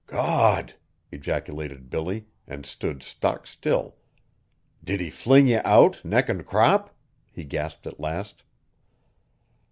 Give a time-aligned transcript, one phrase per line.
[0.07, 0.73] "Gawd!"
[1.11, 3.97] ejaculated Billy, and stood stock still.
[4.83, 6.95] "Did he fling ye out, neck and crop?"
[7.31, 8.41] he gasped at last.